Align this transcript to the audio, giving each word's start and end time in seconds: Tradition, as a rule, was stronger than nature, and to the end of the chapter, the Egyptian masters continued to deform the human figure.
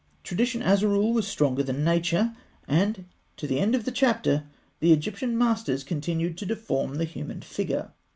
Tradition, 0.23 0.63
as 0.63 0.81
a 0.81 0.87
rule, 0.87 1.13
was 1.13 1.27
stronger 1.27 1.61
than 1.61 1.83
nature, 1.83 2.35
and 2.67 3.05
to 3.37 3.45
the 3.45 3.59
end 3.59 3.75
of 3.75 3.85
the 3.85 3.91
chapter, 3.91 4.45
the 4.79 4.91
Egyptian 4.91 5.37
masters 5.37 5.83
continued 5.83 6.39
to 6.39 6.45
deform 6.47 6.95
the 6.95 7.05
human 7.05 7.41
figure. 7.41 7.91